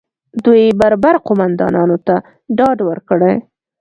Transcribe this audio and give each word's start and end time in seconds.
دوی 0.45 0.63
بربر 0.79 1.15
قومندانانو 1.27 1.97
ته 2.07 2.15
ډاډ 2.57 2.77
ورکړي 2.89 3.33